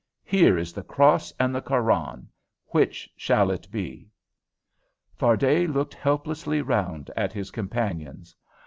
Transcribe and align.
Here 0.25 0.57
is 0.57 0.73
the 0.73 0.81
cross 0.81 1.31
and 1.39 1.53
the 1.53 1.61
Koran 1.61 2.27
which 2.69 3.07
shall 3.15 3.51
it 3.51 3.69
be?" 3.69 4.09
Fardet 5.15 5.69
looked 5.69 5.93
helplessly 5.93 6.59
round 6.59 7.11
at 7.15 7.33
his 7.33 7.51
companions. 7.51 8.35